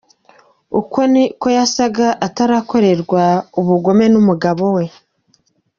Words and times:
Uko 0.79 0.99
niko 1.11 1.47
yasaga 1.57 2.07
atarakorerwa 2.27 3.23
ubugome 3.59 4.05
n’umugabo 4.13 4.63
we. 4.75 4.85